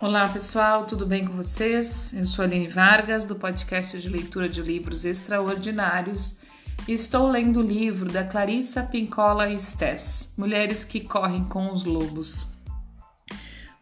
[0.00, 2.12] Olá pessoal, tudo bem com vocês?
[2.14, 6.38] Eu sou Aline Vargas, do podcast de leitura de livros extraordinários
[6.86, 12.46] e estou lendo o livro da Clarissa Pincola Stess, Mulheres que Correm com os Lobos.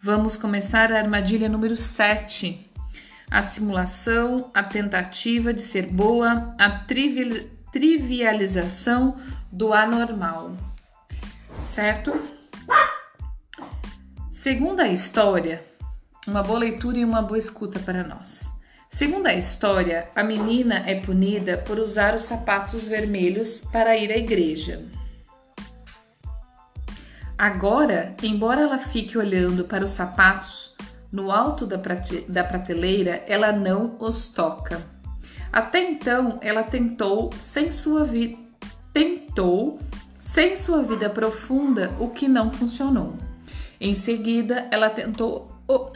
[0.01, 2.67] Vamos começar a armadilha número 7.
[3.30, 6.71] A simulação, a tentativa de ser boa, a
[7.71, 9.20] trivialização
[9.53, 10.56] do anormal.
[11.55, 12.19] Certo?
[14.30, 15.76] Segundo a história,
[16.27, 18.51] uma boa leitura e uma boa escuta para nós.
[18.91, 24.17] Segundo a história, a menina é punida por usar os sapatos vermelhos para ir à
[24.17, 24.84] igreja.
[27.37, 30.75] Agora, embora ela fique olhando para os sapatos
[31.12, 34.83] no alto da, prate da prateleira, ela não os toca.
[35.53, 38.47] Até então, ela tentou sem sua vida
[38.97, 39.79] tentou
[40.19, 43.15] sem sua vida profunda o que não funcionou.
[43.80, 45.91] Em seguida, ela tentou o...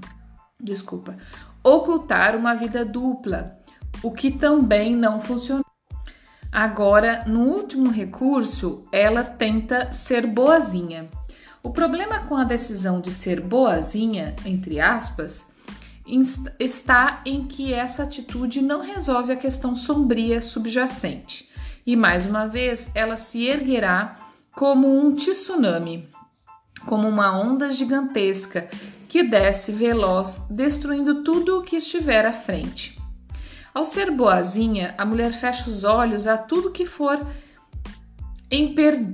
[0.60, 1.16] desculpa,
[1.62, 3.58] ocultar uma vida dupla,
[4.02, 5.64] o que também não funcionou.
[6.52, 11.08] Agora, no último recurso, ela tenta ser boazinha.
[11.62, 15.44] O problema com a decisão de ser boazinha, entre aspas,
[16.60, 21.50] está em que essa atitude não resolve a questão sombria subjacente.
[21.86, 24.14] E mais uma vez, ela se erguerá
[24.52, 26.08] como um tsunami,
[26.86, 28.68] como uma onda gigantesca
[29.08, 32.98] que desce veloz, destruindo tudo o que estiver à frente.
[33.72, 37.24] Ao ser boazinha, a mulher fecha os olhos a tudo que for
[38.50, 39.12] emper...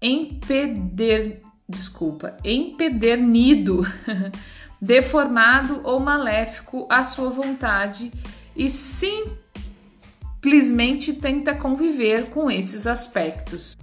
[0.00, 1.40] empeder...
[1.68, 3.84] desculpa, empedernido,
[4.80, 8.10] deformado ou maléfico à sua vontade
[8.56, 13.76] e simplesmente tenta conviver com esses aspectos.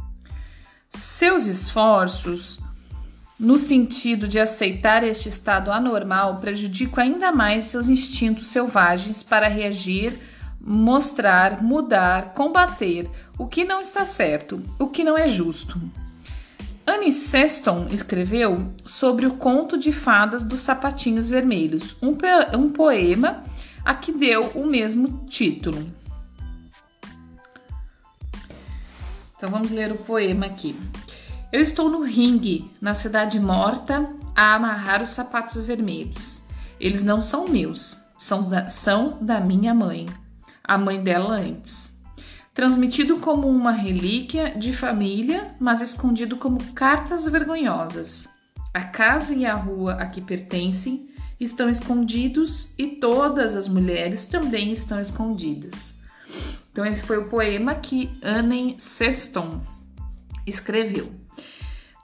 [0.89, 2.59] Seus esforços
[3.39, 10.19] no sentido de aceitar este estado anormal, prejudica ainda mais seus instintos selvagens para reagir,
[10.59, 15.79] mostrar, mudar, combater o que não está certo, o que não é justo.
[16.85, 22.17] Annie Sexton escreveu sobre o conto de fadas dos sapatinhos vermelhos, um,
[22.57, 23.43] um poema
[23.83, 25.85] a que deu o mesmo título.
[29.35, 30.75] Então vamos ler o poema aqui.
[31.49, 36.43] Eu estou no ringue, na cidade morta, a amarrar os sapatos vermelhos.
[36.77, 40.07] Eles não são meus, são da, são da minha mãe,
[40.61, 41.95] a mãe dela antes.
[42.53, 48.27] Transmitido como uma relíquia de família, mas escondido como cartas vergonhosas.
[48.73, 51.07] A casa e a rua a que pertencem
[51.39, 55.95] estão escondidos e todas as mulheres também estão escondidas.
[56.73, 59.61] Então, esse foi o poema que Anne Sexton
[60.45, 61.26] escreveu.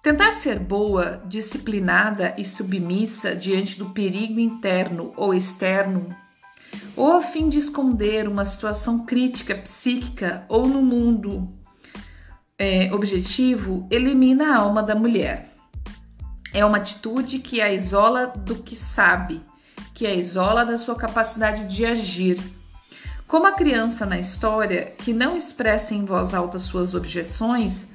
[0.03, 6.13] Tentar ser boa, disciplinada e submissa diante do perigo interno ou externo,
[6.93, 11.57] ou a fim de esconder uma situação crítica psíquica ou no mundo
[12.59, 15.53] é, objetivo, elimina a alma da mulher.
[16.53, 19.41] É uma atitude que a isola do que sabe,
[19.93, 22.37] que a isola da sua capacidade de agir.
[23.25, 27.87] Como a criança na história que não expressa em voz alta suas objeções,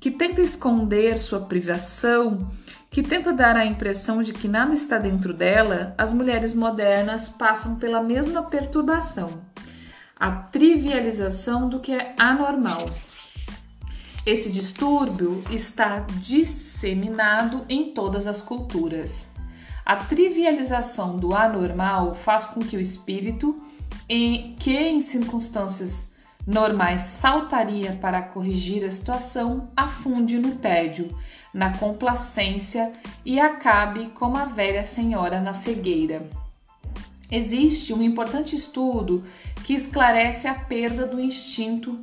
[0.00, 2.50] que tenta esconder sua privação,
[2.90, 7.76] que tenta dar a impressão de que nada está dentro dela, as mulheres modernas passam
[7.76, 9.40] pela mesma perturbação,
[10.18, 12.88] a trivialização do que é anormal.
[14.24, 19.28] Esse distúrbio está disseminado em todas as culturas.
[19.84, 23.56] A trivialização do anormal faz com que o espírito,
[24.08, 26.10] em, que em circunstâncias
[26.46, 31.08] normais saltaria para corrigir a situação, afunde no tédio,
[31.52, 32.92] na complacência
[33.24, 36.28] e acabe como a velha senhora na cegueira.
[37.30, 39.24] Existe um importante estudo
[39.64, 41.98] que esclarece a perda do instinto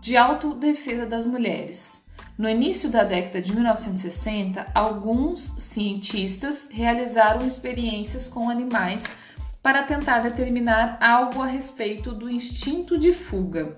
[0.00, 2.02] de autodefesa das mulheres.
[2.36, 9.02] No início da década de 1960, alguns cientistas realizaram experiências com animais
[9.66, 13.76] para tentar determinar algo a respeito do instinto de fuga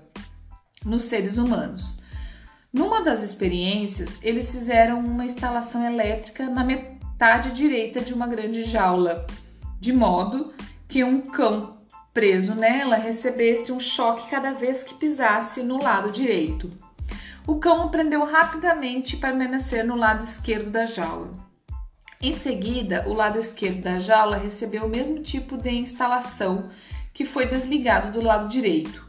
[0.85, 1.99] nos seres humanos.
[2.71, 9.25] Numa das experiências, eles fizeram uma instalação elétrica na metade direita de uma grande jaula,
[9.79, 10.53] de modo
[10.87, 11.79] que um cão
[12.13, 16.69] preso nela recebesse um choque cada vez que pisasse no lado direito.
[17.47, 21.48] O cão aprendeu rapidamente a permanecer no lado esquerdo da jaula.
[22.21, 26.69] Em seguida, o lado esquerdo da jaula recebeu o mesmo tipo de instalação
[27.13, 29.07] que foi desligado do lado direito.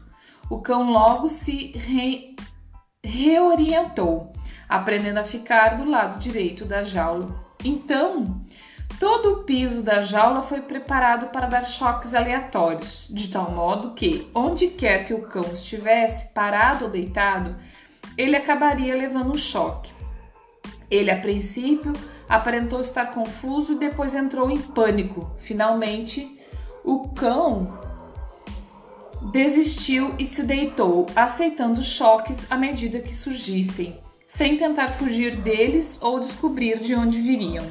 [0.49, 2.35] O cão logo se re...
[3.03, 4.31] reorientou,
[4.69, 7.43] aprendendo a ficar do lado direito da jaula.
[7.63, 8.45] Então,
[8.99, 14.29] Todo o piso da jaula foi preparado para dar choques aleatórios, de tal modo que,
[14.35, 17.55] onde quer que o cão estivesse, parado ou deitado,
[18.15, 19.91] ele acabaria levando um choque.
[20.89, 21.93] Ele, a princípio,
[22.31, 25.35] aparentou estar confuso e depois entrou em pânico.
[25.39, 26.39] Finalmente,
[26.81, 27.77] o cão
[29.33, 36.21] desistiu e se deitou, aceitando choques à medida que surgissem, sem tentar fugir deles ou
[36.21, 37.65] descobrir de onde viriam.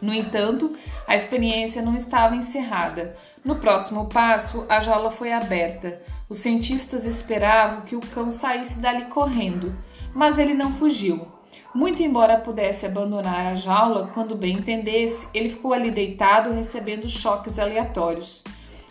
[0.00, 0.74] No entanto,
[1.06, 3.14] a experiência não estava encerrada.
[3.44, 6.00] No próximo passo, a jaula foi aberta.
[6.30, 9.76] Os cientistas esperavam que o cão saísse dali correndo,
[10.14, 11.39] mas ele não fugiu.
[11.74, 17.58] Muito embora pudesse abandonar a jaula quando bem entendesse, ele ficou ali deitado recebendo choques
[17.58, 18.42] aleatórios.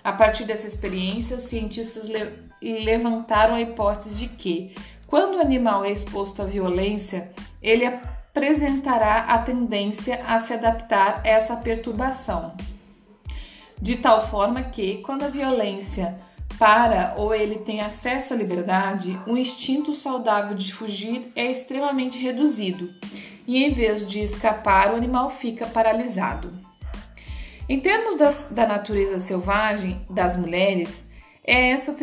[0.03, 4.75] A partir dessa experiência, os cientistas le levantaram a hipótese de que,
[5.07, 11.27] quando o animal é exposto à violência, ele apresentará a tendência a se adaptar a
[11.27, 12.55] essa perturbação.
[13.81, 16.19] De tal forma que, quando a violência
[16.59, 22.93] para ou ele tem acesso à liberdade, o instinto saudável de fugir é extremamente reduzido
[23.47, 26.51] e, em vez de escapar, o animal fica paralisado.
[27.69, 31.07] Em termos das, da natureza selvagem das mulheres,
[31.43, 31.95] é essa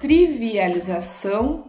[0.00, 1.66] trivialização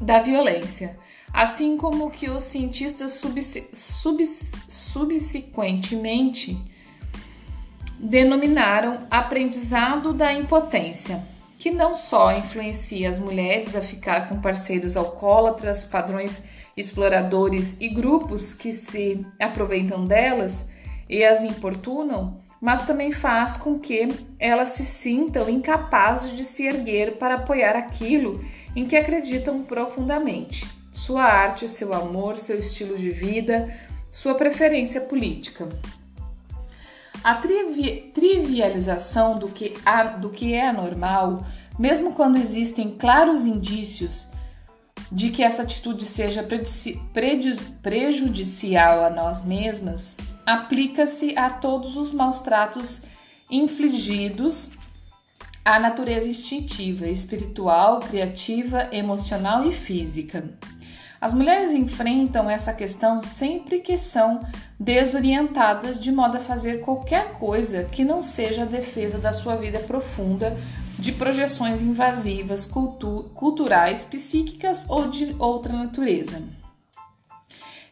[0.00, 0.98] da violência,
[1.32, 6.73] assim como que os cientistas subs, subs, subsequentemente
[7.98, 11.24] denominaram aprendizado da impotência,
[11.58, 16.42] que não só influencia as mulheres a ficar com parceiros alcoólatras, padrões
[16.76, 20.68] exploradores e grupos que se aproveitam delas,
[21.08, 24.08] e as importunam, mas também faz com que
[24.38, 28.42] elas se sintam incapazes de se erguer para apoiar aquilo
[28.74, 33.72] em que acreditam profundamente: sua arte, seu amor, seu estilo de vida,
[34.10, 35.68] sua preferência política.
[37.24, 39.72] A trivi trivialização do que,
[40.20, 41.46] do que é anormal,
[41.78, 44.28] mesmo quando existem claros indícios
[45.10, 46.46] de que essa atitude seja
[47.82, 53.02] prejudicial a nós mesmas, aplica-se a todos os maus tratos
[53.50, 54.72] infligidos
[55.64, 60.44] à natureza instintiva, espiritual, criativa, emocional e física.
[61.24, 64.46] As mulheres enfrentam essa questão sempre que são
[64.78, 69.78] desorientadas de modo a fazer qualquer coisa que não seja a defesa da sua vida
[69.78, 70.54] profunda
[70.98, 76.42] de projeções invasivas, cultu culturais, psíquicas ou de outra natureza.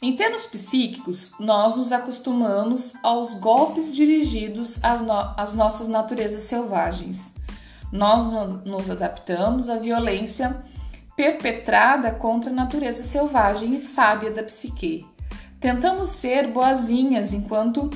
[0.02, 7.32] Em termos psíquicos, nós nos acostumamos aos golpes dirigidos às, no às nossas naturezas selvagens.
[7.90, 8.31] Nós
[8.67, 10.62] nos adaptamos à violência
[11.17, 15.06] perpetrada contra a natureza selvagem e sábia da psique.
[15.61, 17.88] Tentamos ser boazinhas enquanto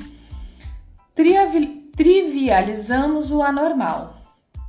[1.95, 4.15] trivializamos o anormal.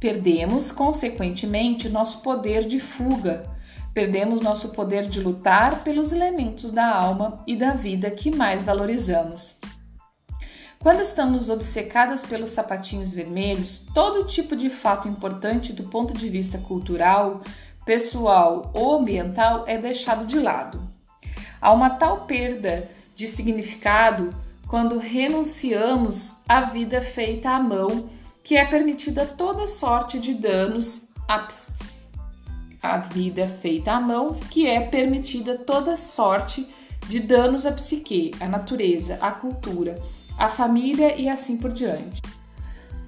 [0.01, 3.59] Perdemos, consequentemente, nosso poder de fuga
[3.99, 9.57] Perdemos nosso poder de lutar pelos elementos da alma e da vida que mais valorizamos.
[10.79, 16.59] Quando estamos obcecadas pelos sapatinhos vermelhos, todo tipo de fato importante do ponto de vista
[16.59, 17.43] cultural,
[17.89, 20.79] pessoal ou ambiental é deixado de lado.
[21.59, 24.29] Há uma tal perda de significado
[24.67, 28.11] quando renunciamos à vida feita à mão
[28.45, 31.09] que é permitida toda sorte de danos
[32.83, 36.69] a vida feita à mão, que é permitida toda sorte
[37.09, 39.99] de danos à psique, à natureza, à cultura,
[40.39, 42.21] à família e assim por diante.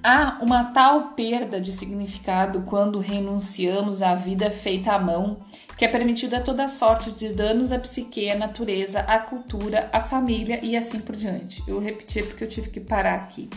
[0.03, 5.37] Há uma tal perda de significado quando renunciamos à vida feita à mão,
[5.77, 10.59] que é permitida toda sorte de danos à psique, à natureza, à cultura, à família
[10.63, 11.63] e assim por diante.
[11.67, 13.47] Eu repeti porque eu tive que parar aqui.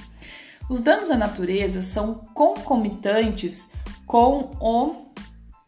[0.69, 3.71] Os danos à natureza são concomitantes
[4.07, 4.97] com o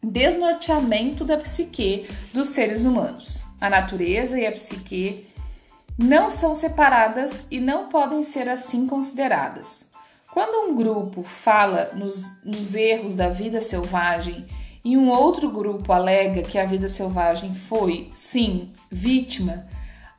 [0.02, 3.42] desnorteamento da psique dos seres humanos.
[3.58, 5.26] A natureza e a psique
[5.98, 9.85] não são separadas e não podem ser assim consideradas.
[10.36, 14.44] Quando um grupo fala nos, nos erros da vida selvagem
[14.84, 19.66] e um outro grupo alega que a vida selvagem foi, sim, vítima,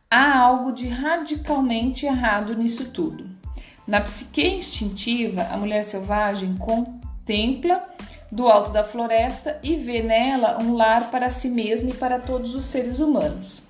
[0.09, 3.29] há algo de radicalmente errado nisso tudo.
[3.85, 7.83] Na psique instintiva, a mulher selvagem contempla
[8.31, 12.55] do alto da floresta e vê nela um lar para si mesma e para todos
[12.55, 13.66] os seres humanos.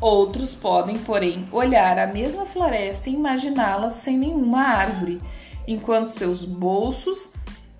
[0.00, 5.20] Outros podem, porém, olhar a mesma floresta e imaginá-la sem nenhuma árvore,
[5.68, 7.30] enquanto seus bolsos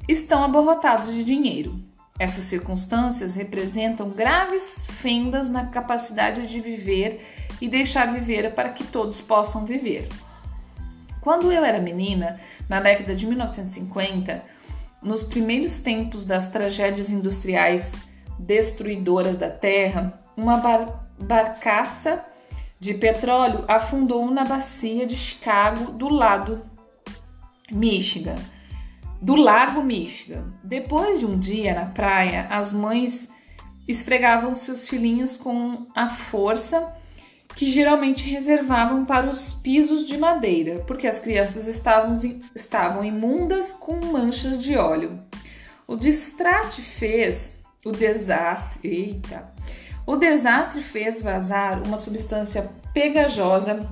[0.06, 1.80] estão abarrotados de dinheiro.
[2.18, 7.26] Essas circunstâncias representam graves fendas na capacidade de viver
[7.58, 10.06] e deixar viver para que todos possam viver.
[11.22, 14.42] Quando eu era menina, na década de 1950,
[15.02, 17.94] nos primeiros tempos das tragédias industriais
[18.38, 22.24] destruidoras da Terra, uma bar barcaça
[22.78, 26.62] de petróleo afundou na bacia de Chicago do lado
[27.70, 28.36] Michigan
[29.20, 30.52] do Lago Michigan.
[30.64, 33.28] Depois de um dia na praia, as mães
[33.86, 36.94] esfregavam seus filhinhos com a força
[37.54, 42.14] que geralmente reservavam para os pisos de madeira, porque as crianças estavam,
[42.54, 45.18] estavam imundas com manchas de óleo.
[45.86, 47.52] O distrate fez
[47.84, 48.88] o desastre.
[48.88, 49.52] Eita!
[50.10, 53.88] O desastre fez vazar uma substância pegajosa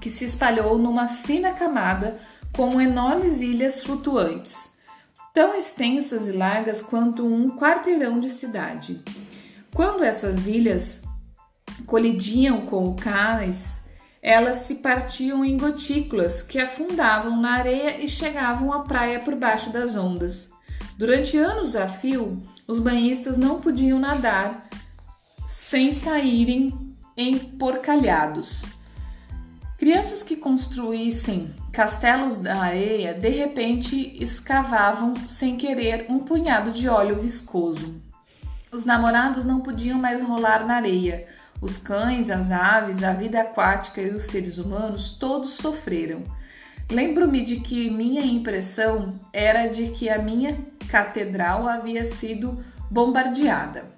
[0.00, 2.20] que se espalhou numa fina camada
[2.54, 4.70] como enormes ilhas flutuantes,
[5.34, 9.02] tão extensas e largas quanto um quarteirão de cidade.
[9.74, 11.02] Quando essas ilhas
[11.86, 13.80] colidiam com o cais,
[14.22, 19.70] elas se partiam em gotículas que afundavam na areia e chegavam à praia por baixo
[19.70, 20.50] das ondas.
[20.96, 24.68] Durante anos a fio, os banhistas não podiam nadar
[25.48, 28.66] sem saírem emporcalhados.
[29.78, 37.18] Crianças que construíssem castelos da areia de repente escavavam sem querer um punhado de óleo
[37.18, 37.98] viscoso.
[38.70, 41.26] Os namorados não podiam mais rolar na areia.
[41.62, 46.24] Os cães, as aves, a vida aquática e os seres humanos todos sofreram.
[46.90, 50.58] Lembro-me de que minha impressão era de que a minha
[50.90, 53.97] catedral havia sido bombardeada.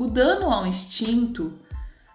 [0.00, 1.58] O dano ao instinto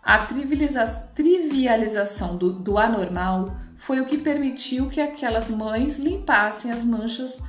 [0.02, 7.40] a trivialização do, do anormal foi o que permitiu que aquelas mães limpassem as manchas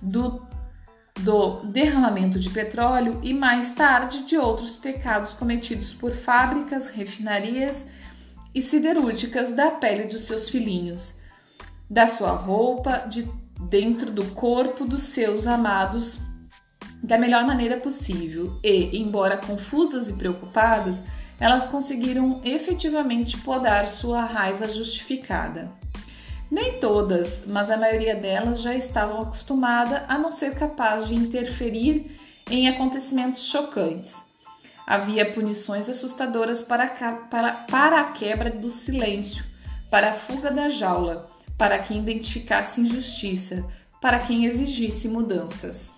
[0.00, 0.40] do,
[1.20, 7.86] do derramamento de petróleo e mais tarde de outros pecados cometidos por fábricas, refinarias
[8.54, 11.18] e siderúrgicas da pele dos seus filhinhos,
[11.90, 16.26] da sua roupa, de dentro do corpo dos seus amados
[17.02, 21.02] da melhor maneira possível e, embora confusas e preocupadas,
[21.40, 25.70] elas conseguiram efetivamente podar sua raiva justificada.
[26.50, 32.18] Nem todas, mas a maioria delas já estavam acostumadas a não ser capaz de interferir
[32.50, 34.16] em acontecimentos chocantes.
[34.86, 36.86] Havia punições assustadoras para
[37.30, 39.44] para, para a quebra do silêncio,
[39.90, 41.28] para a fuga da jaula,
[41.58, 43.64] para quem identificasse injustiça,
[44.00, 45.97] para quem exigisse mudanças.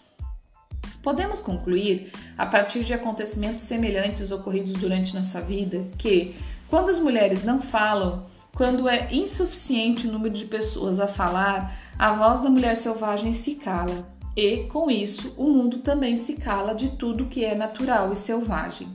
[1.02, 6.34] Podemos concluir, a partir de acontecimentos semelhantes ocorridos durante nossa vida, que,
[6.68, 12.12] quando as mulheres não falam, quando é insuficiente o número de pessoas a falar, a
[12.12, 16.90] voz da mulher selvagem se cala, e, com isso, o mundo também se cala de
[16.90, 18.88] tudo que é natural e selvagem.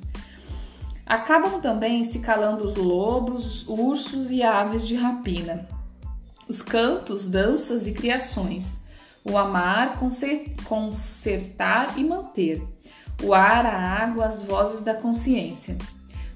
[1.06, 5.68] Acabam também se calando os lobos, ursos e aves de rapina,
[6.48, 8.78] os cantos, danças e criações
[9.26, 9.98] o amar,
[10.64, 12.62] consertar e manter,
[13.24, 15.76] o ar, a água, as vozes da consciência.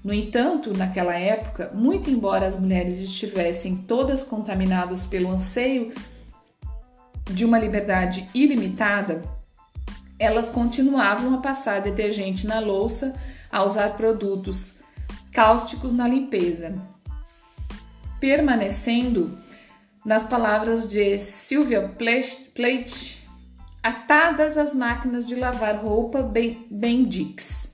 [0.03, 5.93] No entanto, naquela época, muito embora as mulheres estivessem todas contaminadas pelo anseio
[7.29, 9.21] de uma liberdade ilimitada,
[10.17, 13.13] elas continuavam a passar detergente na louça,
[13.51, 14.79] a usar produtos
[15.31, 16.75] cáusticos na limpeza,
[18.19, 19.37] permanecendo
[20.09, 21.87] nas palavras de Sylvia
[22.55, 23.23] Plate,
[23.83, 27.71] atadas às máquinas de lavar roupa Bendix.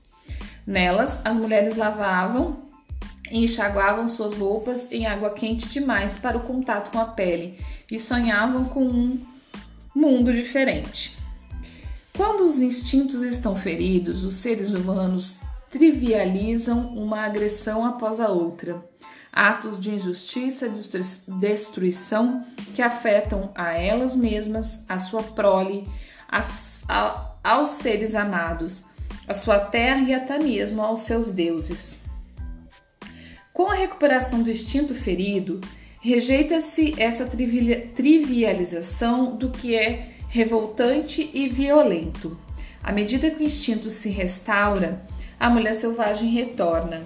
[0.66, 2.58] Nelas, as mulheres lavavam
[3.30, 7.58] e enxaguavam suas roupas em água quente demais para o contato com a pele
[7.90, 9.18] e sonhavam com um
[9.94, 11.16] mundo diferente.
[12.14, 15.38] Quando os instintos estão feridos, os seres humanos
[15.70, 18.84] trivializam uma agressão após a outra
[19.36, 20.72] atos de injustiça
[21.28, 22.42] destruição
[22.74, 25.86] que afetam a elas mesmas, a sua prole,
[26.26, 28.84] as, a, aos seres amados,
[29.28, 31.98] a sua terra e até mesmo aos seus deuses.
[33.52, 35.60] Com a recuperação do instinto ferido,
[36.00, 42.38] rejeita-se essa trivialização do que é revoltante e violento.
[42.82, 45.02] À medida que o instinto se restaura,
[45.38, 47.04] a mulher selvagem retorna.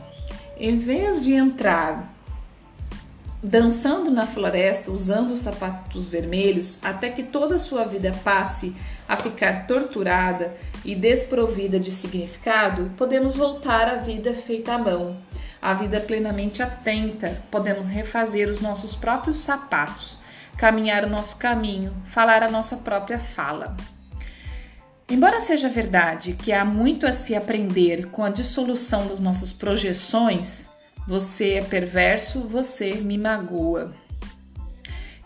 [0.57, 2.10] Em vez de entrar
[3.43, 8.75] dançando na floresta usando sapatos vermelhos até que toda a sua vida passe
[9.09, 10.55] a ficar torturada
[10.85, 15.17] e desprovida de significado, podemos voltar à vida feita à mão,
[15.61, 20.19] à vida plenamente atenta, podemos refazer os nossos próprios sapatos,
[20.57, 23.75] caminhar o nosso caminho, falar a nossa própria fala.
[25.09, 30.70] Embora seja verdade que há muito a se aprender com a dissolução das nossas projeções,
[31.07, 33.93] você é perverso, você me magoa.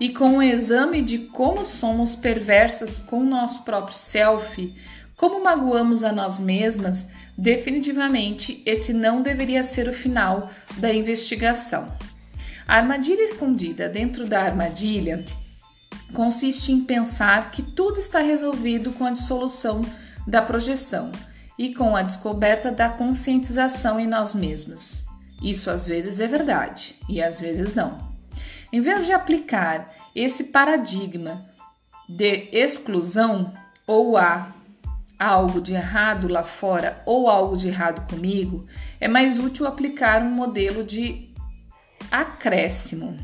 [0.00, 4.74] E com o exame de como somos perversas com o nosso próprio self,
[5.16, 11.92] como magoamos a nós mesmas, definitivamente esse não deveria ser o final da investigação.
[12.66, 15.24] A armadilha escondida dentro da armadilha
[16.12, 19.82] consiste em pensar que tudo está resolvido com a dissolução
[20.26, 21.12] da projeção
[21.58, 25.04] e com a descoberta da conscientização em nós mesmas.
[25.42, 28.14] Isso às vezes é verdade e às vezes não.
[28.72, 31.44] Em vez de aplicar esse paradigma
[32.08, 33.52] de exclusão
[33.86, 34.52] ou há
[35.18, 38.66] algo de errado lá fora ou algo de errado comigo,
[39.00, 41.28] é mais útil aplicar um modelo de
[42.10, 43.16] acréscimo.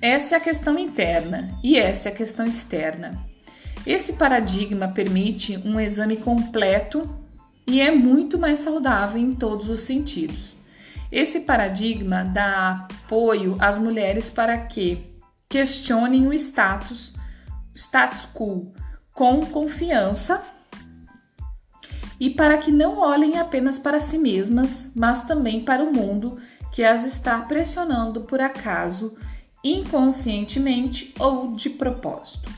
[0.00, 3.18] Essa é a questão interna e essa é a questão externa.
[3.86, 7.02] Esse paradigma permite um exame completo
[7.68, 10.56] e é muito mais saudável em todos os sentidos.
[11.12, 15.06] Esse paradigma dá apoio às mulheres para que
[15.48, 17.14] questionem o status,
[17.74, 18.72] status quo
[19.14, 20.42] com confiança
[22.18, 26.38] e para que não olhem apenas para si mesmas, mas também para o mundo
[26.72, 29.16] que as está pressionando por acaso,
[29.62, 32.50] inconscientemente ou de propósito.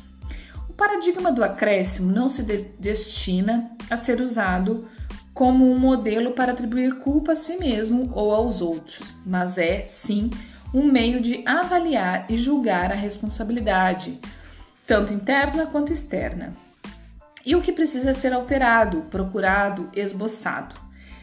[0.69, 4.88] O paradigma do acréscimo não se de destina a ser usado
[5.40, 10.28] como um modelo para atribuir culpa a si mesmo ou aos outros, mas é, sim,
[10.75, 14.20] um meio de avaliar e julgar a responsabilidade,
[14.87, 16.52] tanto interna quanto externa.
[17.42, 20.75] E o que precisa ser alterado, procurado, esboçado.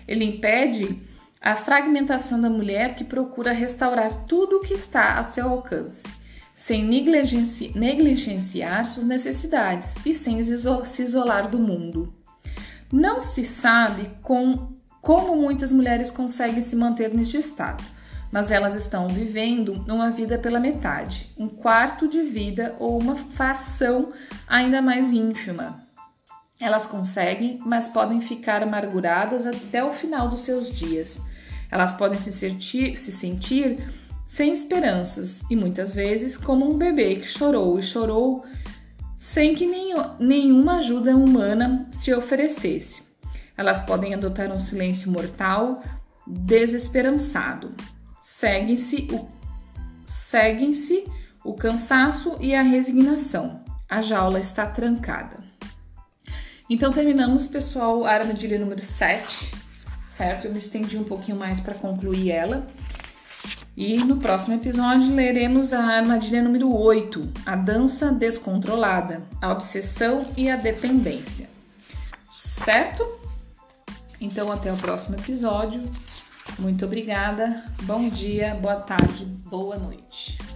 [0.07, 0.99] Ele impede
[1.39, 6.07] a fragmentação da mulher que procura restaurar tudo o que está a seu alcance,
[6.55, 12.16] sem negligenci negligenciar suas necessidades e sem se isolar do mundo.
[12.91, 17.83] Não se sabe com, como muitas mulheres conseguem se manter neste estado,
[18.31, 24.13] mas elas estão vivendo uma vida pela metade, um quarto de vida ou uma fração
[24.47, 25.85] ainda mais ínfima.
[26.59, 31.21] Elas conseguem, mas podem ficar amarguradas até o final dos seus dias.
[31.69, 33.85] Elas podem se sentir, se sentir
[34.25, 38.43] sem esperanças e muitas vezes como um bebê que chorou e chorou
[39.17, 39.65] sem que
[40.19, 43.03] nenhuma ajuda humana se oferecesse.
[43.57, 45.81] Elas podem adotar um silêncio mortal,
[46.27, 47.73] desesperançado.
[48.21, 49.27] Seguem-se o,
[50.05, 51.05] seguem-se
[51.43, 53.63] o cansaço e a resignação.
[53.89, 55.39] A jaula está trancada.
[56.69, 59.53] Então terminamos, pessoal, a armadilha número 7,
[60.11, 60.45] certo?
[60.45, 62.67] Eu me estendi um pouquinho mais para concluir ela.
[63.77, 70.49] E no próximo episódio leremos a armadilha número 8, a dança descontrolada, a obsessão e
[70.49, 71.47] a dependência.
[72.31, 73.07] Certo?
[74.19, 75.83] Então até o próximo episódio.
[76.57, 77.65] Muito obrigada.
[77.83, 80.46] Bom dia, boa tarde, boa noite.